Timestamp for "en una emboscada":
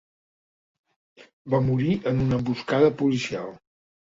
2.13-2.91